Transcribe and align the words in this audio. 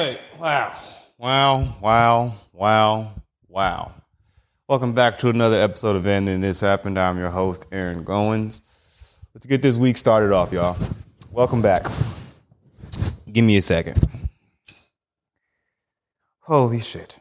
right. 0.00 0.20
Wow. 0.38 0.76
Wow. 1.18 1.76
Wow. 1.82 2.34
Wow. 2.54 3.12
Wow. 3.48 3.92
Welcome 4.66 4.94
back 4.94 5.18
to 5.18 5.28
another 5.28 5.60
episode 5.60 5.94
of 5.94 6.06
And 6.06 6.26
Then 6.26 6.40
This 6.40 6.62
Happened. 6.62 6.98
I'm 6.98 7.18
your 7.18 7.28
host, 7.28 7.66
Aaron 7.70 8.02
Goins. 8.02 8.62
Let's 9.34 9.44
get 9.44 9.60
this 9.60 9.76
week 9.76 9.98
started 9.98 10.32
off, 10.32 10.52
y'all. 10.52 10.78
Welcome 11.30 11.60
back. 11.60 11.84
Give 13.30 13.44
me 13.44 13.58
a 13.58 13.60
second. 13.60 13.98
Holy 16.40 16.80
shit. 16.80 17.18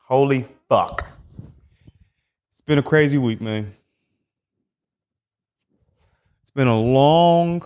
Holy 0.00 0.46
fuck. 0.70 1.06
It's 2.52 2.62
been 2.62 2.78
a 2.78 2.82
crazy 2.82 3.18
week, 3.18 3.42
man. 3.42 3.74
It's 6.40 6.52
been 6.52 6.68
a 6.68 6.80
long, 6.80 7.62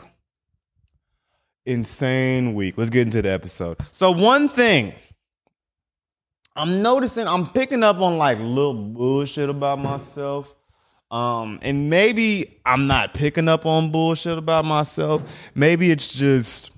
insane 1.67 2.55
week. 2.55 2.77
Let's 2.77 2.91
get 2.91 3.03
into 3.03 3.23
the 3.23 3.31
episode. 3.31 3.79
So, 3.91 4.11
one 4.11 4.49
thing 4.49 4.93
I'm 6.55 6.82
noticing, 6.82 7.27
I'm 7.27 7.49
picking 7.49 7.82
up 7.82 8.00
on 8.00 8.19
like 8.19 8.39
little 8.39 8.75
bullshit 8.75 9.49
about 9.49 9.79
myself. 9.79 10.55
Um, 11.11 11.59
and 11.63 11.91
maybe 11.91 12.59
I'm 12.64 12.86
not 12.86 13.13
picking 13.13 13.46
up 13.46 13.67
on 13.67 13.91
bullshit 13.91 14.39
about 14.39 14.64
myself. 14.64 15.22
Maybe 15.55 15.91
it's 15.91 16.11
just 16.13 16.71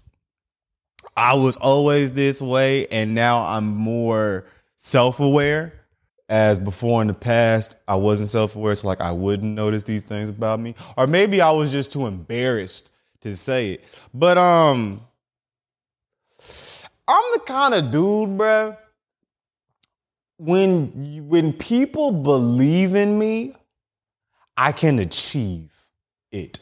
I 1.17 1.35
was 1.35 1.57
always 1.57 2.13
this 2.13 2.43
way, 2.43 2.89
and 2.89 3.15
now 3.15 3.45
I'm 3.45 3.67
more 3.67 4.47
self 4.77 5.21
aware. 5.21 5.81
As 6.27 6.59
before 6.59 7.03
in 7.03 7.09
the 7.09 7.15
past, 7.15 7.77
I 7.87 7.97
wasn't 7.97 8.31
self 8.31 8.57
aware, 8.57 8.75
so 8.75 8.89
like 8.89 9.01
I 9.01 9.13
wouldn't 9.13 9.55
notice 9.55 9.85
these 9.85 10.03
things 10.03 10.31
about 10.31 10.59
me, 10.59 10.75
or 10.97 11.07
maybe 11.07 11.41
I 11.41 11.51
was 11.51 11.71
just 11.71 11.93
too 11.93 12.07
embarrassed 12.07 12.91
to 13.25 13.37
say 13.37 13.73
it. 13.73 13.85
But 14.13 14.39
um, 14.39 15.01
I'm 17.09 17.25
the 17.33 17.41
kind 17.47 17.75
of 17.75 17.91
dude, 17.91 18.39
bruh. 18.39 18.77
When 20.37 21.29
when 21.29 21.53
people 21.53 22.11
believe 22.11 22.95
in 22.95 23.19
me, 23.19 23.55
I 24.57 24.73
can 24.73 24.99
achieve 24.99 25.73
it. 26.33 26.61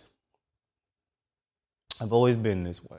I've 2.01 2.13
always 2.13 2.37
been 2.37 2.65
this 2.65 2.83
way. 2.85 2.99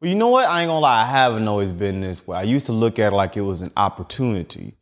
But 0.00 0.08
you 0.08 0.16
know 0.16 0.28
what? 0.28 0.48
I 0.48 0.62
ain't 0.62 0.68
gonna 0.68 0.80
lie, 0.80 1.02
I 1.02 1.06
haven't 1.06 1.46
always 1.48 1.72
been 1.72 2.00
this 2.00 2.26
way. 2.26 2.36
I 2.36 2.42
used 2.42 2.66
to 2.66 2.72
look 2.72 2.98
at 2.98 3.12
it 3.12 3.16
like 3.16 3.36
it 3.36 3.42
was 3.42 3.62
an 3.62 3.72
opportunity. 3.76 4.74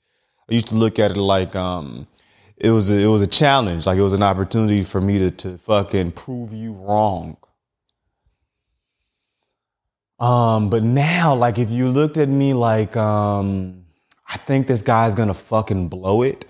I 0.50 0.54
used 0.54 0.68
to 0.68 0.74
look 0.74 0.98
at 0.98 1.12
it 1.12 1.16
like 1.16 1.54
um, 1.54 2.06
it 2.56 2.70
was 2.70 2.90
a, 2.90 2.98
it 2.98 3.06
was 3.06 3.22
a 3.22 3.26
challenge, 3.26 3.86
like 3.86 3.98
it 3.98 4.02
was 4.02 4.12
an 4.12 4.22
opportunity 4.22 4.82
for 4.82 5.00
me 5.00 5.18
to 5.18 5.30
to 5.30 5.58
fucking 5.58 6.12
prove 6.12 6.52
you 6.52 6.72
wrong. 6.72 7.36
Um, 10.20 10.68
but 10.68 10.82
now, 10.82 11.34
like 11.34 11.58
if 11.58 11.70
you 11.70 11.88
looked 11.88 12.18
at 12.18 12.28
me 12.28 12.52
like 12.52 12.96
um, 12.96 13.86
I 14.28 14.36
think 14.36 14.66
this 14.66 14.82
guy's 14.82 15.14
gonna 15.14 15.34
fucking 15.34 15.88
blow 15.88 16.22
it, 16.22 16.44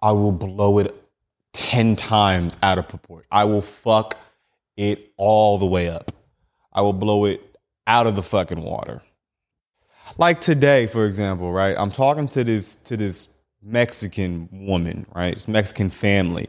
I 0.00 0.12
will 0.12 0.32
blow 0.32 0.78
it 0.78 0.94
10 1.54 1.96
times 1.96 2.58
out 2.62 2.78
of 2.78 2.88
proportion. 2.88 3.26
I 3.30 3.44
will 3.44 3.62
fuck 3.62 4.18
it 4.76 5.12
all 5.16 5.58
the 5.58 5.66
way 5.66 5.88
up. 5.88 6.12
I 6.72 6.82
will 6.82 6.92
blow 6.92 7.24
it 7.24 7.40
out 7.86 8.06
of 8.06 8.16
the 8.16 8.22
fucking 8.22 8.60
water. 8.60 9.00
Like 10.18 10.40
today, 10.40 10.86
for 10.86 11.06
example, 11.06 11.52
right? 11.52 11.74
I'm 11.78 11.90
talking 11.90 12.28
to 12.28 12.44
this 12.44 12.76
to 12.76 12.96
this 12.96 13.28
Mexican 13.62 14.48
woman, 14.52 15.06
right? 15.14 15.34
This 15.34 15.48
Mexican 15.48 15.90
family. 15.90 16.48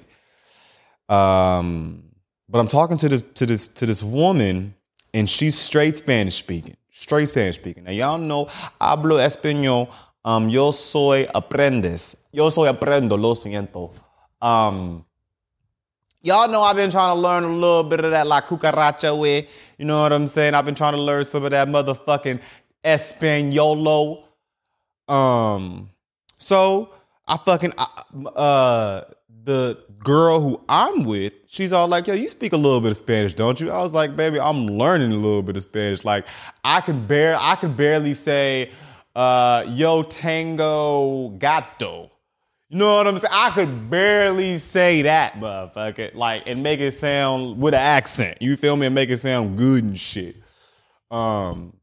Um, 1.09 2.04
but 2.50 2.59
I'm 2.59 2.68
talking 2.68 2.98
to 2.98 3.09
this 3.09 3.22
to 3.22 3.46
this 3.46 3.68
to 3.70 3.86
this 3.86 4.04
woman, 4.04 4.76
and 5.16 5.30
she's 5.30 5.58
straight 5.58 5.96
Spanish 5.96 6.36
speaking. 6.36 6.76
Straight 6.90 7.30
Spanish 7.30 7.56
speaking. 7.56 7.86
Now 7.86 7.92
y'all 7.92 8.18
know 8.18 8.46
hablo 8.82 9.18
español. 9.18 9.90
Um, 10.26 10.50
yo 10.50 10.72
soy 10.72 11.26
aprendes. 11.34 12.18
Yo 12.34 12.50
soy 12.50 12.68
aprendo, 12.68 13.18
lo 13.18 13.34
siento. 13.34 13.92
Um, 14.42 15.06
y'all 16.22 16.50
know 16.50 16.62
I've 16.62 16.75
been 16.75 16.92
trying 16.92 17.16
to 17.16 17.22
learn 17.22 17.46
a 17.46 17.48
little 17.48 17.86
bit 17.86 18.04
of 18.04 18.12
that 18.12 18.28
la 18.28 18.42
cucaracha 18.42 19.18
way. 19.18 19.48
You 19.78 19.86
know 19.86 20.02
what 20.02 20.12
I'm 20.12 20.28
saying? 20.28 20.54
I've 20.54 20.66
been 20.66 20.75
trying 20.75 20.94
to 20.94 21.02
learn 21.02 21.24
some 21.24 21.46
of 21.46 21.52
that 21.52 21.70
motherfucking 21.70 22.42
Espanolo. 22.84 24.24
Um, 25.08 25.92
so 26.38 26.90
I 27.25 27.38
fucking 27.38 27.74
uh 28.36 29.02
the 29.45 29.78
girl 30.00 30.39
who 30.39 30.61
I'm 30.67 31.03
with, 31.03 31.33
she's 31.47 31.72
all 31.72 31.88
like, 31.88 32.07
"Yo, 32.07 32.13
you 32.13 32.28
speak 32.28 32.53
a 32.53 32.57
little 32.57 32.81
bit 32.81 32.91
of 32.91 32.97
Spanish, 32.97 33.33
don't 33.33 33.59
you?" 33.59 33.72
I 33.72 33.81
was 33.81 33.94
like, 33.94 34.16
"Baby, 34.16 34.39
I'm 34.39 34.67
learning 34.67 35.11
a 35.11 35.16
little 35.16 35.44
bit 35.44 35.56
of 35.56 35.61
Spanish. 35.61 36.03
Like, 36.03 36.25
I 36.63 36.81
can 36.81 37.06
bear, 37.06 37.38
I 37.39 37.56
can 37.56 37.73
barely 37.73 38.13
say, 38.13 38.72
uh, 39.16 39.63
yo 39.67 40.03
tango 40.03 41.29
gato." 41.29 42.11
You 42.69 42.79
know 42.79 42.95
what 42.95 43.07
I'm 43.07 43.17
saying? 43.17 43.31
I 43.33 43.51
could 43.51 43.89
barely 43.89 44.57
say 44.57 45.03
that, 45.03 45.35
motherfucker. 45.35 46.16
Like, 46.16 46.44
and 46.47 46.63
make 46.63 46.79
it 46.79 46.91
sound 46.91 47.62
with 47.62 47.75
an 47.75 47.79
accent. 47.79 48.41
You 48.41 48.57
feel 48.57 48.75
me? 48.75 48.88
And 48.88 48.95
make 48.95 49.09
it 49.09 49.19
sound 49.19 49.57
good 49.57 49.83
and 49.83 50.00
shit. 50.00 50.38
Um, 51.12 51.77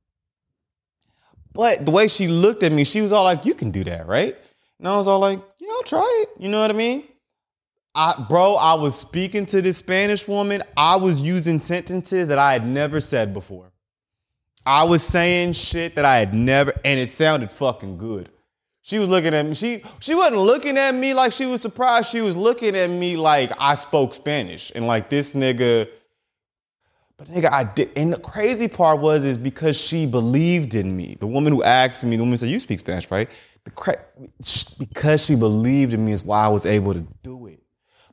but 1.55 1.85
the 1.85 1.93
way 1.93 2.09
she 2.09 2.27
looked 2.27 2.65
at 2.65 2.73
me, 2.73 2.83
she 2.85 3.01
was 3.01 3.13
all 3.13 3.25
like, 3.25 3.47
"You 3.47 3.55
can 3.55 3.71
do 3.71 3.85
that, 3.85 4.07
right?" 4.07 4.37
And 4.79 4.89
I 4.89 4.97
was 4.97 5.07
all 5.07 5.21
like, 5.21 5.39
"Yeah, 5.61 5.69
I'll 5.71 5.83
try 5.85 6.25
it." 6.25 6.43
You 6.43 6.49
know 6.49 6.61
what 6.61 6.71
I 6.71 6.75
mean? 6.75 7.05
I, 7.95 8.25
bro, 8.29 8.55
I 8.55 8.75
was 8.75 8.99
speaking 8.99 9.45
to 9.47 9.61
this 9.61 9.79
Spanish 9.79 10.27
woman. 10.27 10.63
I 10.77 10.97
was 10.97 11.21
using 11.21 11.61
sentences 11.61 12.29
that 12.29 12.39
I 12.39 12.53
had 12.53 12.67
never 12.67 13.01
said 13.01 13.35
before. 13.35 13.71
I 14.65 14.85
was 14.85 15.03
saying 15.03 15.55
shit 15.55 15.97
that 15.97 16.05
I 16.05 16.17
had 16.19 16.33
never, 16.33 16.73
and 16.85 16.99
it 16.99 17.11
sounded 17.11 17.51
fucking 17.51 17.99
good. 17.99 18.31
She 18.83 18.99
was 18.99 19.09
looking 19.09 19.35
at 19.35 19.47
me. 19.47 19.55
She 19.55 19.83
she 20.01 20.15
wasn't 20.15 20.39
looking 20.39 20.77
at 20.77 20.95
me 20.95 21.15
like 21.15 21.33
she 21.33 21.47
was 21.47 21.61
surprised. 21.63 22.11
She 22.11 22.21
was 22.21 22.37
looking 22.37 22.75
at 22.77 22.91
me 22.91 23.17
like 23.17 23.53
I 23.59 23.75
spoke 23.75 24.15
Spanish 24.15 24.73
and 24.75 24.87
like 24.87 25.09
this 25.09 25.35
nigga. 25.35 25.89
But 27.17 27.29
nigga, 27.29 27.51
I 27.53 27.65
did. 27.65 27.91
And 27.95 28.13
the 28.13 28.19
crazy 28.19 28.67
part 28.67 28.99
was 28.99 29.25
is 29.25 29.39
because 29.39 29.81
she 29.81 30.07
believed 30.07 30.75
in 30.75 30.97
me. 30.97 31.17
The 31.21 31.29
woman 31.29 31.53
who 31.53 31.63
asked 31.63 32.05
me, 32.05 32.17
the 32.17 32.25
woman 32.25 32.37
said, 32.37 32.49
"You 32.49 32.59
speak 32.59 32.81
Spanish, 32.81 33.09
right?" 33.11 33.31
The 33.65 33.71
cra- 33.71 34.05
because 34.79 35.25
she 35.25 35.37
believed 35.37 35.93
in 35.95 36.05
me 36.05 36.11
is 36.11 36.25
why 36.25 36.45
I 36.45 36.49
was 36.49 36.67
able 36.67 36.95
to 36.95 37.07
do 37.23 37.47
it. 37.47 37.61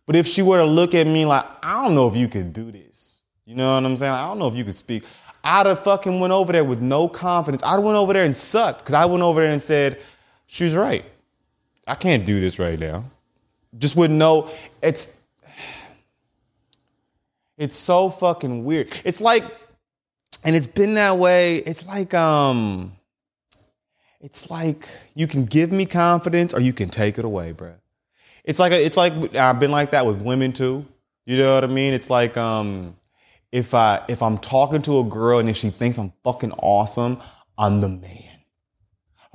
But 0.10 0.16
if 0.16 0.26
she 0.26 0.42
were 0.42 0.58
to 0.58 0.66
look 0.66 0.96
at 0.96 1.06
me 1.06 1.24
like, 1.24 1.46
I 1.62 1.86
don't 1.86 1.94
know 1.94 2.08
if 2.08 2.16
you 2.16 2.28
could 2.28 2.52
do 2.52 2.72
this. 2.72 3.22
You 3.46 3.54
know 3.54 3.76
what 3.76 3.86
I'm 3.86 3.96
saying? 3.96 4.12
I 4.12 4.26
don't 4.26 4.40
know 4.40 4.48
if 4.48 4.56
you 4.56 4.64
could 4.64 4.74
speak. 4.74 5.04
I'd 5.44 5.68
have 5.68 5.84
fucking 5.84 6.20
went 6.20 6.34
over 6.34 6.52
there 6.52 6.64
with 6.64 6.82
no 6.82 7.08
confidence. 7.08 7.62
I'd 7.62 7.78
went 7.78 7.96
over 7.96 8.14
there 8.14 8.26
and 8.26 8.36
sucked 8.36 8.80
because 8.80 8.96
I 8.96 9.06
went 9.06 9.22
over 9.22 9.40
there 9.40 9.52
and 9.52 9.62
said, 9.62 10.02
she's 10.48 10.76
right. 10.76 11.06
I 11.86 11.94
can't 11.94 12.26
do 12.26 12.40
this 12.40 12.58
right 12.58 12.80
now. 12.80 13.04
Just 13.78 13.96
wouldn't 13.96 14.18
know. 14.18 14.50
It's 14.82 15.16
it's 17.60 17.76
so 17.76 18.10
fucking 18.10 18.64
weird. 18.64 18.90
It's 19.06 19.22
like, 19.22 19.44
and 20.44 20.56
it's 20.56 20.66
been 20.66 20.96
that 20.96 21.20
way. 21.20 21.58
It's 21.58 21.86
like, 21.86 22.16
um, 22.16 22.94
it's 24.20 24.50
like 24.50 24.90
you 25.14 25.28
can 25.28 25.46
give 25.46 25.72
me 25.72 25.86
confidence 25.86 26.52
or 26.52 26.62
you 26.62 26.74
can 26.74 26.90
take 26.90 27.20
it 27.20 27.26
away, 27.26 27.52
bro. 27.52 27.76
It's 28.50 28.58
like 28.58 28.72
a, 28.72 28.84
it's 28.84 28.98
like 28.98 29.36
I've 29.36 29.60
been 29.60 29.70
like 29.70 29.92
that 29.92 30.08
with 30.08 30.24
women 30.24 30.54
too. 30.54 30.84
You 31.28 31.38
know 31.38 31.54
what 31.54 31.64
I 31.64 31.68
mean? 31.68 31.94
It's 31.94 32.10
like 32.10 32.36
um, 32.36 32.96
if 33.52 33.76
I 33.76 34.04
if 34.08 34.24
I'm 34.24 34.40
talking 34.40 34.82
to 34.82 35.02
a 35.02 35.04
girl 35.04 35.38
and 35.38 35.48
if 35.48 35.56
she 35.56 35.70
thinks 35.70 36.00
I'm 36.00 36.14
fucking 36.24 36.54
awesome, 36.54 37.20
I'm 37.60 37.80
the 37.80 37.90
man. 37.90 38.40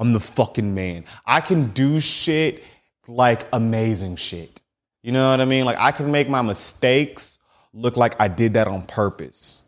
I'm 0.00 0.14
the 0.14 0.18
fucking 0.18 0.74
man. 0.74 1.04
I 1.24 1.40
can 1.42 1.68
do 1.68 2.00
shit 2.00 2.64
like 3.06 3.46
amazing 3.52 4.16
shit. 4.16 4.62
You 5.04 5.12
know 5.12 5.30
what 5.30 5.40
I 5.40 5.44
mean? 5.44 5.64
Like 5.64 5.78
I 5.78 5.92
can 5.92 6.10
make 6.10 6.28
my 6.28 6.42
mistakes 6.42 7.38
look 7.72 7.96
like 7.96 8.20
I 8.20 8.26
did 8.26 8.54
that 8.54 8.66
on 8.66 8.82
purpose. 8.82 9.62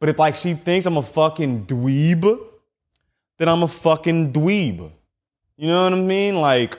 But 0.00 0.08
if 0.08 0.18
like 0.18 0.36
she 0.36 0.54
thinks 0.54 0.86
I'm 0.86 0.96
a 0.96 1.02
fucking 1.02 1.66
dweeb, 1.66 2.40
then 3.36 3.48
I'm 3.50 3.62
a 3.62 3.68
fucking 3.68 4.32
dweeb. 4.32 4.90
You 5.58 5.68
know 5.68 5.84
what 5.84 5.92
I 5.92 6.00
mean? 6.00 6.36
Like 6.36 6.78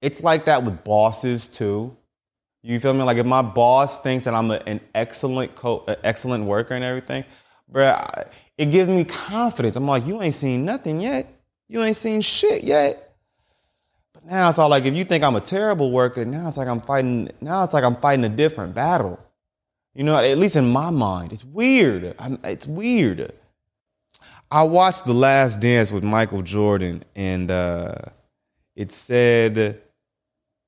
it's 0.00 0.22
like 0.22 0.46
that 0.46 0.62
with 0.62 0.82
bosses 0.84 1.48
too. 1.48 1.96
You 2.62 2.78
feel 2.78 2.92
me? 2.92 3.02
Like 3.02 3.16
if 3.16 3.26
my 3.26 3.42
boss 3.42 4.00
thinks 4.00 4.24
that 4.24 4.34
I'm 4.34 4.50
a, 4.50 4.62
an 4.66 4.80
excellent 4.94 5.54
co- 5.54 5.84
an 5.88 5.96
excellent 6.04 6.44
worker 6.44 6.74
and 6.74 6.84
everything, 6.84 7.24
bruh, 7.72 8.28
it 8.58 8.66
gives 8.66 8.90
me 8.90 9.04
confidence. 9.04 9.76
I'm 9.76 9.86
like, 9.86 10.06
you 10.06 10.20
ain't 10.20 10.34
seen 10.34 10.64
nothing 10.64 11.00
yet. 11.00 11.32
You 11.68 11.82
ain't 11.82 11.96
seen 11.96 12.20
shit 12.20 12.62
yet. 12.64 13.14
But 14.12 14.26
now 14.26 14.50
it's 14.50 14.58
all 14.58 14.68
like, 14.68 14.84
if 14.84 14.94
you 14.94 15.04
think 15.04 15.24
I'm 15.24 15.36
a 15.36 15.40
terrible 15.40 15.90
worker, 15.90 16.24
now 16.24 16.48
it's 16.48 16.58
like 16.58 16.68
I'm 16.68 16.80
fighting. 16.82 17.30
Now 17.40 17.64
it's 17.64 17.72
like 17.72 17.84
I'm 17.84 17.96
fighting 17.96 18.24
a 18.24 18.28
different 18.28 18.74
battle. 18.74 19.18
You 19.94 20.04
know, 20.04 20.16
at 20.16 20.38
least 20.38 20.56
in 20.56 20.70
my 20.70 20.90
mind, 20.90 21.32
it's 21.32 21.44
weird. 21.44 22.14
I'm, 22.18 22.38
it's 22.44 22.66
weird. 22.66 23.32
I 24.50 24.62
watched 24.64 25.04
The 25.04 25.14
Last 25.14 25.60
Dance 25.60 25.92
with 25.92 26.04
Michael 26.04 26.42
Jordan, 26.42 27.04
and 27.16 27.50
uh, 27.50 27.94
it 28.76 28.92
said 28.92 29.80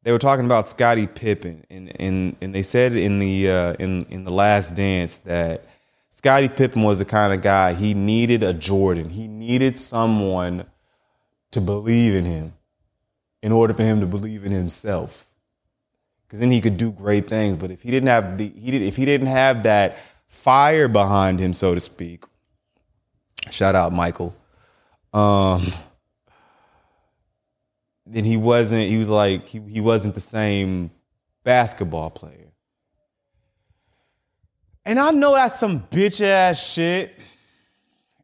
they 0.04 0.12
were 0.12 0.18
talking 0.18 0.44
about 0.44 0.68
Scottie 0.68 1.06
Pippen, 1.06 1.64
and 1.70 2.00
and 2.00 2.36
and 2.40 2.54
they 2.54 2.62
said 2.62 2.94
in 2.94 3.18
the 3.18 3.50
uh, 3.50 3.72
in 3.74 4.02
in 4.10 4.24
the 4.24 4.32
Last 4.32 4.74
Dance 4.74 5.18
that 5.18 5.64
Scottie 6.10 6.48
Pippen 6.48 6.82
was 6.82 6.98
the 6.98 7.04
kind 7.04 7.32
of 7.32 7.42
guy 7.42 7.74
he 7.74 7.94
needed 7.94 8.42
a 8.42 8.52
Jordan. 8.52 9.10
He 9.10 9.28
needed 9.28 9.78
someone 9.78 10.66
to 11.52 11.60
believe 11.60 12.14
in 12.14 12.24
him 12.24 12.54
in 13.42 13.52
order 13.52 13.74
for 13.74 13.82
him 13.82 14.00
to 14.00 14.06
believe 14.06 14.44
in 14.44 14.52
himself. 14.52 15.26
Because 16.26 16.40
then 16.40 16.50
he 16.50 16.60
could 16.60 16.76
do 16.76 16.90
great 16.90 17.28
things. 17.28 17.56
But 17.56 17.70
if 17.70 17.82
he 17.82 17.90
didn't 17.90 18.08
have 18.08 18.38
the 18.38 18.48
he 18.48 18.70
did 18.70 18.82
if 18.82 18.96
he 18.96 19.04
didn't 19.04 19.28
have 19.28 19.62
that 19.64 19.98
fire 20.28 20.88
behind 20.88 21.38
him, 21.38 21.54
so 21.54 21.74
to 21.74 21.80
speak. 21.80 22.24
Shout 23.50 23.74
out 23.74 23.92
Michael. 23.92 24.34
Um 25.12 25.72
then 28.06 28.24
he 28.24 28.36
wasn't 28.36 28.88
he 28.88 28.98
was 28.98 29.08
like 29.08 29.46
he, 29.46 29.60
he 29.60 29.80
wasn't 29.80 30.14
the 30.14 30.20
same 30.20 30.90
basketball 31.44 32.10
player. 32.10 32.52
And 34.84 34.98
I 34.98 35.10
know 35.10 35.34
that's 35.34 35.60
some 35.60 35.80
bitch 35.80 36.20
ass 36.20 36.72
shit. 36.72 37.16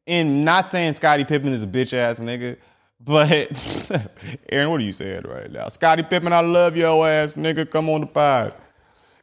And 0.07 0.45
not 0.45 0.69
saying 0.69 0.95
Scottie 0.95 1.25
Pippen 1.25 1.53
is 1.53 1.63
a 1.63 1.67
bitch 1.67 1.93
ass 1.93 2.19
nigga, 2.19 2.57
but 2.99 3.31
Aaron, 4.51 4.71
what 4.71 4.81
are 4.81 4.85
you 4.85 4.93
saying 4.93 5.23
right 5.29 5.51
now? 5.51 5.69
Scottie 5.69 6.03
Pippen, 6.03 6.33
I 6.33 6.41
love 6.41 6.77
your 6.77 7.07
ass, 7.07 7.35
nigga. 7.35 7.71
Come 7.71 7.91
on 7.91 8.01
the 8.01 8.07
pod. 8.07 8.55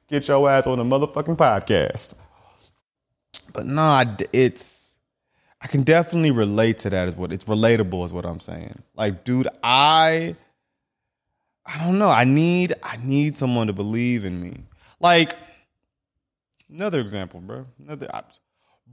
Get 0.07 0.27
your 0.27 0.47
ass 0.49 0.67
on 0.67 0.77
the 0.77 0.83
motherfucking 0.83 1.35
podcast. 1.35 2.13
But 3.51 3.65
nah, 3.65 4.05
it's 4.31 4.99
I 5.59 5.67
can 5.67 5.81
definitely 5.81 6.31
relate 6.31 6.77
to 6.79 6.91
that. 6.91 7.07
Is 7.07 7.15
what 7.15 7.33
it's 7.33 7.45
relatable, 7.45 8.05
is 8.05 8.13
what 8.13 8.25
I'm 8.25 8.39
saying. 8.39 8.83
Like, 8.95 9.23
dude, 9.23 9.47
I 9.63 10.35
I 11.65 11.83
don't 11.83 11.97
know. 11.97 12.09
I 12.09 12.23
need 12.23 12.73
I 12.83 12.97
need 12.97 13.37
someone 13.37 13.67
to 13.67 13.73
believe 13.73 14.23
in 14.23 14.39
me. 14.39 14.63
Like 14.99 15.35
another 16.69 16.99
example, 16.99 17.39
bro. 17.39 17.65
Another 17.79 18.07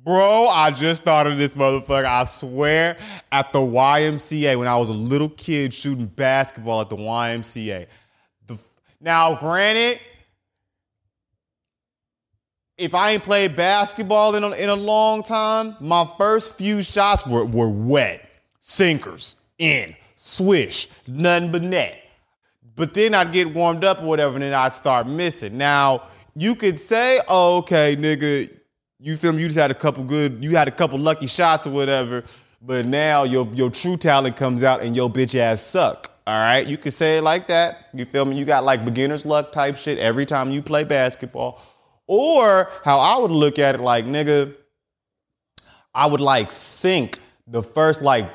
Bro, 0.05 0.49
I 0.49 0.73
just 0.73 1.05
thought 1.05 1.29
of 1.29 1.39
this 1.39 1.55
motherfucker. 1.55 2.05
I 2.05 2.25
swear, 2.25 2.97
at 3.31 3.53
the 3.53 3.61
YMCA 3.61 4.59
when 4.59 4.67
I 4.67 4.77
was 4.77 4.89
a 4.89 4.95
little 4.95 5.29
kid 5.29 5.73
shooting 5.73 6.07
basketball 6.07 6.81
at 6.81 6.91
the 6.91 6.97
YMCA. 6.97 7.87
The, 8.49 8.59
now, 9.01 9.37
granted, 9.37 10.01
if 12.77 12.97
I 12.97 13.13
ain't 13.13 13.23
played 13.23 13.55
basketball 13.55 14.35
in 14.35 14.43
a, 14.43 14.51
in 14.51 14.71
a 14.71 14.75
long 14.75 15.23
time, 15.23 15.77
my 15.79 16.09
first 16.19 16.59
few 16.59 16.83
shots 16.83 17.25
were, 17.25 17.45
were 17.45 17.69
wet, 17.69 18.29
sinkers, 18.59 19.37
in, 19.59 19.95
swish, 20.17 20.89
nothing 21.07 21.53
but 21.53 21.63
net. 21.63 22.02
But 22.75 22.95
then 22.95 23.15
I'd 23.15 23.33
get 23.33 23.53
warmed 23.53 23.85
up 23.85 24.01
or 24.01 24.07
whatever, 24.07 24.35
and 24.35 24.43
then 24.43 24.55
I'd 24.55 24.75
start 24.75 25.07
missing. 25.07 25.59
Now, 25.59 26.09
you 26.35 26.55
could 26.55 26.81
say, 26.81 27.21
oh, 27.29 27.59
okay, 27.59 27.97
nigga, 27.97 28.51
you 28.99 29.17
feel 29.17 29.33
me? 29.33 29.43
You 29.43 29.49
just 29.49 29.59
had 29.59 29.71
a 29.71 29.75
couple 29.75 30.05
good, 30.05 30.43
you 30.43 30.57
had 30.57 30.69
a 30.69 30.71
couple 30.71 30.99
lucky 30.99 31.27
shots 31.27 31.67
or 31.67 31.71
whatever, 31.71 32.25
but 32.63 32.87
now 32.87 33.25
your 33.25 33.47
your 33.53 33.71
true 33.71 33.97
talent 33.97 34.37
comes 34.37 34.63
out 34.63 34.81
and 34.83 34.95
your 34.95 35.11
bitch 35.11 35.35
ass 35.35 35.61
suck. 35.61 36.11
All 36.27 36.39
right, 36.39 36.65
you 36.65 36.79
could 36.79 36.95
say 36.95 37.19
it 37.19 37.23
like 37.23 37.49
that. 37.49 37.89
You 37.93 38.05
feel 38.05 38.25
me? 38.25 38.39
You 38.39 38.45
got 38.45 38.63
like 38.63 38.85
beginner's 38.85 39.27
luck 39.27 39.51
type 39.51 39.77
shit 39.77 39.99
every 39.99 40.25
time 40.25 40.53
you 40.53 40.63
play 40.63 40.85
basketball. 40.85 41.61
Or 42.07 42.71
how 42.85 43.01
I 43.01 43.19
would 43.19 43.31
look 43.31 43.59
at 43.59 43.75
it 43.75 43.81
like, 43.81 44.05
nigga, 44.05 44.55
I 45.95 46.07
would 46.07 46.21
like 46.21 46.53
sink 46.53 47.19
the 47.47 47.63
first 47.63 48.03
like 48.03 48.31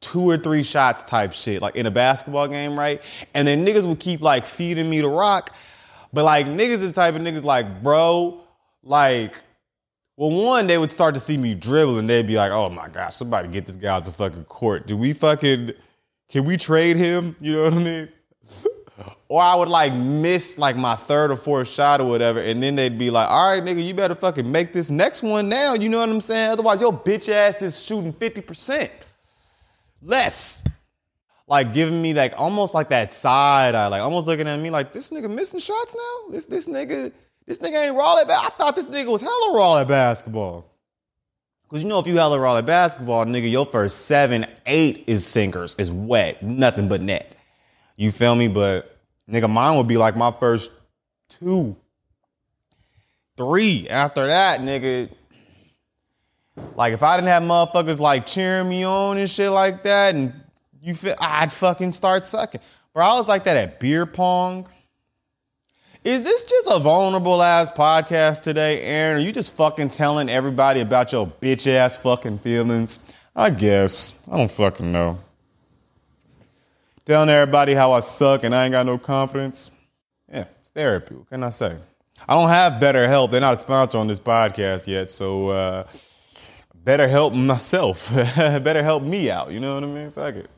two 0.00 0.28
or 0.28 0.36
three 0.36 0.62
shots 0.62 1.02
type 1.02 1.32
shit, 1.32 1.62
like 1.62 1.76
in 1.76 1.86
a 1.86 1.90
basketball 1.90 2.48
game, 2.48 2.78
right? 2.78 3.00
And 3.34 3.46
then 3.46 3.64
niggas 3.66 3.86
would 3.86 4.00
keep 4.00 4.20
like 4.20 4.46
feeding 4.46 4.88
me 4.88 5.00
the 5.00 5.08
rock. 5.08 5.54
But 6.12 6.24
like 6.24 6.46
niggas 6.46 6.80
the 6.80 6.92
type 6.92 7.14
of 7.14 7.22
niggas 7.22 7.44
like, 7.44 7.82
bro, 7.82 8.40
like 8.82 9.34
well, 10.16 10.30
one, 10.30 10.66
they 10.66 10.78
would 10.78 10.92
start 10.92 11.12
to 11.14 11.20
see 11.20 11.36
me 11.36 11.54
dribble 11.54 11.98
and 11.98 12.08
they'd 12.08 12.26
be 12.26 12.36
like, 12.36 12.50
oh 12.50 12.70
my 12.70 12.88
gosh, 12.88 13.16
somebody 13.16 13.48
get 13.48 13.66
this 13.66 13.76
guy 13.76 13.88
out 13.88 14.06
the 14.06 14.12
fucking 14.12 14.44
court. 14.44 14.86
Do 14.86 14.96
we 14.96 15.12
fucking, 15.12 15.72
can 16.30 16.44
we 16.46 16.56
trade 16.56 16.96
him? 16.96 17.36
You 17.38 17.52
know 17.52 17.64
what 17.64 17.74
I 17.74 17.78
mean? 17.78 18.08
or 19.28 19.42
I 19.42 19.54
would 19.54 19.68
like 19.68 19.92
miss 19.92 20.56
like 20.56 20.74
my 20.74 20.94
third 20.94 21.30
or 21.30 21.36
fourth 21.36 21.68
shot 21.68 22.00
or 22.00 22.08
whatever, 22.08 22.40
and 22.40 22.62
then 22.62 22.76
they'd 22.76 22.98
be 22.98 23.10
like, 23.10 23.28
all 23.28 23.50
right, 23.50 23.62
nigga, 23.62 23.84
you 23.84 23.92
better 23.92 24.14
fucking 24.14 24.50
make 24.50 24.72
this 24.72 24.88
next 24.88 25.22
one 25.22 25.50
now. 25.50 25.74
You 25.74 25.90
know 25.90 25.98
what 25.98 26.08
I'm 26.08 26.22
saying? 26.22 26.50
Otherwise, 26.50 26.80
your 26.80 26.94
bitch 26.94 27.28
ass 27.28 27.60
is 27.60 27.82
shooting 27.82 28.14
50%. 28.14 28.88
Less. 30.06 30.62
Like 31.48 31.72
giving 31.72 32.00
me 32.00 32.14
like 32.14 32.34
almost 32.36 32.74
like 32.74 32.88
that 32.90 33.12
side 33.12 33.74
eye, 33.74 33.88
like 33.88 34.02
almost 34.02 34.26
looking 34.26 34.48
at 34.48 34.58
me 34.58 34.70
like 34.70 34.92
this 34.92 35.10
nigga 35.10 35.30
missing 35.30 35.60
shots 35.60 35.94
now? 35.94 36.32
This 36.32 36.46
this 36.46 36.66
nigga 36.66 37.12
this 37.46 37.58
nigga 37.58 37.86
ain't 37.86 37.96
raw 37.96 38.18
at 38.18 38.26
basketball. 38.26 38.46
I 38.46 38.50
thought 38.56 38.76
this 38.76 38.86
nigga 38.86 39.10
was 39.10 39.22
hella 39.22 39.56
raw 39.56 39.78
at 39.78 39.88
basketball. 39.88 40.64
Cause 41.68 41.82
you 41.82 41.88
know 41.88 41.98
if 41.98 42.06
you 42.06 42.16
hella 42.16 42.38
raw 42.38 42.56
at 42.56 42.66
basketball, 42.66 43.24
nigga, 43.24 43.50
your 43.50 43.66
first 43.66 44.06
seven, 44.06 44.46
eight 44.66 45.02
is 45.08 45.26
sinkers, 45.26 45.74
is 45.78 45.90
wet, 45.90 46.40
nothing 46.40 46.88
but 46.88 47.02
net. 47.02 47.36
You 47.96 48.12
feel 48.12 48.36
me? 48.36 48.46
But 48.46 48.96
nigga, 49.28 49.50
mine 49.50 49.76
would 49.76 49.88
be 49.88 49.96
like 49.96 50.16
my 50.16 50.30
first 50.30 50.70
two, 51.28 51.76
three. 53.36 53.88
After 53.88 54.28
that, 54.28 54.60
nigga, 54.60 55.10
like 56.76 56.92
if 56.92 57.02
I 57.02 57.16
didn't 57.16 57.28
have 57.28 57.42
motherfuckers 57.42 58.00
like 58.00 58.26
cheering 58.26 58.68
me 58.68 58.84
on 58.84 59.18
and 59.18 59.28
shit 59.28 59.50
like 59.50 59.82
that, 59.82 60.14
and 60.14 60.32
you 60.82 60.94
feel 60.94 61.14
I'd 61.20 61.52
fucking 61.52 61.92
start 61.92 62.24
sucking. 62.24 62.60
Bro, 62.94 63.04
I 63.04 63.18
was 63.18 63.28
like 63.28 63.44
that 63.44 63.56
at 63.56 63.80
beer 63.80 64.06
pong. 64.06 64.68
Is 66.04 66.22
this 66.22 66.44
just 66.44 66.68
a 66.70 66.78
vulnerable 66.78 67.42
ass 67.42 67.68
podcast 67.68 68.44
today, 68.44 68.80
Aaron? 68.82 69.16
Are 69.16 69.20
you 69.20 69.32
just 69.32 69.54
fucking 69.54 69.90
telling 69.90 70.28
everybody 70.28 70.80
about 70.80 71.10
your 71.10 71.26
bitch 71.26 71.66
ass 71.66 71.96
fucking 71.98 72.38
feelings? 72.38 73.00
I 73.34 73.50
guess. 73.50 74.14
I 74.30 74.36
don't 74.36 74.50
fucking 74.50 74.92
know. 74.92 75.18
Telling 77.04 77.28
everybody 77.28 77.74
how 77.74 77.92
I 77.92 78.00
suck 78.00 78.44
and 78.44 78.54
I 78.54 78.64
ain't 78.64 78.72
got 78.72 78.86
no 78.86 78.98
confidence. 78.98 79.70
Yeah, 80.32 80.44
it's 80.58 80.70
therapy. 80.70 81.16
What 81.16 81.28
can 81.28 81.42
I 81.42 81.50
say? 81.50 81.76
I 82.28 82.34
don't 82.34 82.48
have 82.48 82.74
BetterHelp. 82.74 83.30
They're 83.30 83.40
not 83.40 83.56
a 83.56 83.58
sponsor 83.58 83.98
on 83.98 84.06
this 84.06 84.20
podcast 84.20 84.86
yet, 84.86 85.10
so 85.10 85.48
uh, 85.48 85.88
better 86.86 87.08
help 87.08 87.34
myself. 87.34 88.14
better 88.14 88.82
help 88.82 89.02
me 89.02 89.28
out. 89.30 89.50
You 89.50 89.60
know 89.60 89.74
what 89.74 89.82
I 89.82 89.86
mean? 89.88 90.10
Fuck 90.12 90.36
it. 90.36 90.50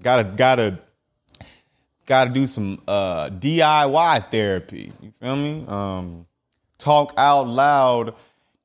Gotta 0.00 0.24
gotta 0.24 0.78
got 2.06 2.24
to 2.24 2.30
do 2.30 2.46
some 2.46 2.82
uh, 2.86 3.30
DIY 3.30 4.30
therapy. 4.30 4.92
You 5.00 5.12
feel 5.20 5.36
me? 5.36 5.64
Um, 5.66 6.26
talk 6.76 7.14
out 7.16 7.48
loud 7.48 8.14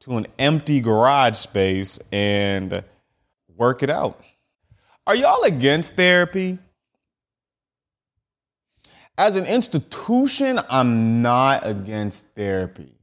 to 0.02 0.18
an 0.18 0.28
empty 0.38 0.82
garage 0.82 1.38
space 1.38 2.00
and 2.12 2.84
work 3.56 3.84
it 3.84 3.90
out. 3.90 4.22
Are 5.06 5.16
y'all 5.16 5.44
against 5.44 5.96
therapy? 5.96 6.58
As 9.18 9.36
an 9.36 9.46
institution, 9.46 10.60
I'm 10.70 11.22
not 11.22 11.66
against 11.66 12.26
therapy. 12.36 12.97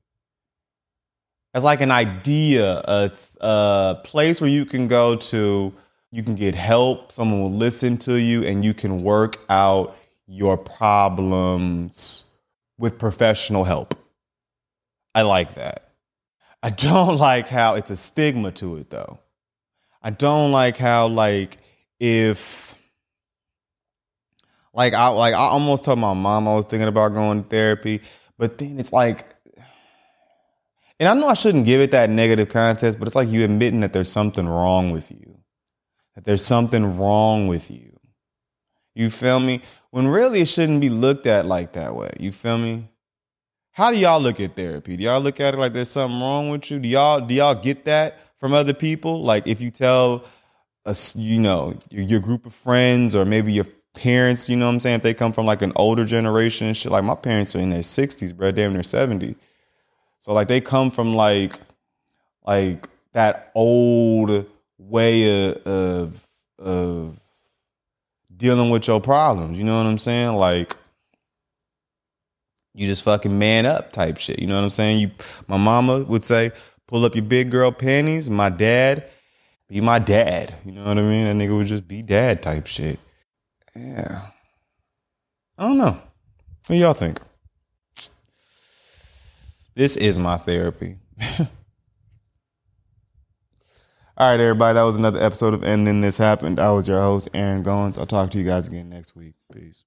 As 1.54 1.62
like 1.62 1.80
an 1.80 1.92
idea, 1.92 2.82
a, 2.84 3.10
a 3.40 4.00
place 4.02 4.40
where 4.40 4.50
you 4.50 4.64
can 4.64 4.88
go 4.88 5.14
to, 5.16 5.72
you 6.10 6.22
can 6.22 6.34
get 6.34 6.54
help, 6.54 7.12
someone 7.12 7.40
will 7.40 7.52
listen 7.52 7.96
to 7.98 8.20
you, 8.20 8.44
and 8.44 8.64
you 8.64 8.74
can 8.74 9.02
work 9.02 9.38
out 9.48 9.96
your 10.26 10.58
problems 10.58 12.24
with 12.76 12.98
professional 12.98 13.64
help. 13.64 13.94
I 15.14 15.22
like 15.22 15.54
that. 15.54 15.92
I 16.62 16.70
don't 16.70 17.16
like 17.18 17.48
how 17.48 17.74
it's 17.74 17.90
a 17.90 17.96
stigma 17.96 18.50
to 18.52 18.76
it 18.78 18.90
though. 18.90 19.20
I 20.02 20.10
don't 20.10 20.50
like 20.50 20.76
how 20.76 21.06
like 21.06 21.58
if 22.00 22.74
like 24.72 24.92
I 24.92 25.08
like 25.08 25.34
I 25.34 25.38
almost 25.38 25.84
told 25.84 25.98
my 25.98 26.14
mom 26.14 26.48
I 26.48 26.54
was 26.54 26.64
thinking 26.64 26.88
about 26.88 27.14
going 27.14 27.42
to 27.44 27.48
therapy, 27.48 28.02
but 28.38 28.58
then 28.58 28.78
it's 28.78 28.92
like 28.92 29.33
and 31.00 31.08
I 31.08 31.14
know 31.14 31.28
I 31.28 31.34
shouldn't 31.34 31.64
give 31.64 31.80
it 31.80 31.90
that 31.92 32.10
negative 32.10 32.48
context, 32.48 32.98
but 32.98 33.08
it's 33.08 33.16
like 33.16 33.28
you 33.28 33.44
admitting 33.44 33.80
that 33.80 33.92
there's 33.92 34.10
something 34.10 34.48
wrong 34.48 34.90
with 34.90 35.10
you. 35.10 35.38
That 36.14 36.24
there's 36.24 36.44
something 36.44 36.96
wrong 36.96 37.48
with 37.48 37.70
you. 37.70 37.98
You 38.94 39.10
feel 39.10 39.40
me? 39.40 39.60
when 39.94 40.08
really 40.08 40.40
it 40.40 40.48
shouldn't 40.48 40.80
be 40.80 40.88
looked 40.88 41.24
at 41.24 41.46
like 41.46 41.74
that 41.74 41.94
way. 41.94 42.10
You 42.18 42.32
feel 42.32 42.58
me? 42.58 42.88
How 43.70 43.92
do 43.92 43.96
y'all 43.96 44.20
look 44.20 44.40
at 44.40 44.56
therapy? 44.56 44.96
Do 44.96 45.04
y'all 45.04 45.20
look 45.20 45.38
at 45.38 45.54
it 45.54 45.56
like 45.56 45.72
there's 45.72 45.88
something 45.88 46.20
wrong 46.20 46.50
with 46.50 46.68
you? 46.68 46.80
Do 46.80 46.88
y'all 46.88 47.20
do 47.20 47.32
y'all 47.32 47.54
get 47.54 47.84
that 47.84 48.18
from 48.40 48.52
other 48.52 48.74
people? 48.74 49.22
Like 49.22 49.46
if 49.46 49.60
you 49.60 49.70
tell 49.70 50.24
us, 50.84 51.14
you 51.14 51.38
know, 51.38 51.78
your, 51.90 52.02
your 52.02 52.18
group 52.18 52.44
of 52.44 52.52
friends 52.52 53.14
or 53.14 53.24
maybe 53.24 53.52
your 53.52 53.66
parents, 53.94 54.48
you 54.48 54.56
know 54.56 54.66
what 54.66 54.72
I'm 54.72 54.80
saying, 54.80 54.96
if 54.96 55.02
they 55.04 55.14
come 55.14 55.32
from 55.32 55.46
like 55.46 55.62
an 55.62 55.72
older 55.76 56.04
generation 56.04 56.66
and 56.66 56.76
shit. 56.76 56.90
Like 56.90 57.04
my 57.04 57.14
parents 57.14 57.54
are 57.54 57.60
in 57.60 57.70
their 57.70 57.82
60s, 57.82 58.36
bro, 58.36 58.50
damn 58.50 58.72
near 58.72 58.82
70. 58.82 59.36
So 60.24 60.32
like 60.32 60.48
they 60.48 60.62
come 60.62 60.90
from 60.90 61.14
like 61.14 61.60
like 62.46 62.88
that 63.12 63.50
old 63.54 64.46
way 64.78 65.50
of 65.50 65.66
of, 65.66 66.26
of 66.58 67.20
dealing 68.34 68.70
with 68.70 68.88
your 68.88 69.02
problems. 69.02 69.58
You 69.58 69.64
know 69.64 69.76
what 69.76 69.84
I'm 69.84 69.98
saying? 69.98 70.34
Like 70.36 70.78
you 72.72 72.86
just 72.86 73.04
fucking 73.04 73.38
man 73.38 73.66
up 73.66 73.92
type 73.92 74.16
shit. 74.16 74.38
You 74.38 74.46
know 74.46 74.54
what 74.54 74.64
I'm 74.64 74.70
saying? 74.70 75.00
You 75.00 75.10
my 75.46 75.58
mama 75.58 76.04
would 76.04 76.24
say, 76.24 76.52
pull 76.86 77.04
up 77.04 77.14
your 77.14 77.24
big 77.24 77.50
girl 77.50 77.70
panties. 77.70 78.30
My 78.30 78.48
dad, 78.48 79.04
be 79.68 79.82
my 79.82 79.98
dad. 79.98 80.54
You 80.64 80.72
know 80.72 80.84
what 80.84 80.96
I 80.96 81.02
mean? 81.02 81.26
That 81.26 81.36
nigga 81.44 81.54
would 81.54 81.66
just 81.66 81.86
be 81.86 82.00
dad 82.00 82.40
type 82.40 82.66
shit. 82.66 82.98
Yeah. 83.76 84.28
I 85.58 85.68
don't 85.68 85.76
know. 85.76 85.92
What 85.92 86.68
do 86.68 86.76
y'all 86.76 86.94
think? 86.94 87.20
This 89.74 89.96
is 89.96 90.18
my 90.18 90.36
therapy. 90.36 90.98
All 94.16 94.30
right, 94.30 94.38
everybody. 94.38 94.74
That 94.74 94.82
was 94.82 94.96
another 94.96 95.20
episode 95.20 95.52
of 95.52 95.64
And 95.64 95.84
Then 95.84 96.00
This 96.00 96.16
Happened. 96.16 96.60
I 96.60 96.70
was 96.70 96.86
your 96.86 97.00
host, 97.00 97.28
Aaron 97.34 97.64
Goins. 97.64 97.98
I'll 97.98 98.06
talk 98.06 98.30
to 98.30 98.38
you 98.38 98.44
guys 98.44 98.68
again 98.68 98.88
next 98.88 99.16
week. 99.16 99.34
Peace. 99.52 99.84